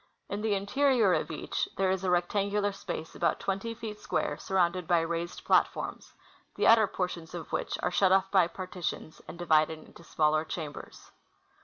In 0.29 0.41
the 0.41 0.55
interior 0.55 1.13
of 1.13 1.29
each 1.29 1.69
there 1.77 1.91
is 1.91 2.03
a 2.03 2.09
rectangular 2.09 2.71
space 2.71 3.13
about 3.13 3.39
twenty 3.39 3.75
feet 3.75 3.99
square 3.99 4.35
sur 4.35 4.55
rounded 4.55 4.87
by 4.87 5.01
raised 5.01 5.45
platforms, 5.45 6.11
the 6.55 6.65
outer 6.65 6.87
portions 6.87 7.35
of 7.35 7.51
which 7.51 7.77
are 7.83 7.91
shut 7.91 8.11
off 8.11 8.31
by 8.31 8.47
partitions 8.47 9.21
and 9.27 9.37
divided 9.37 9.77
into 9.77 10.03
smaller 10.03 10.43
chambers. 10.43 11.11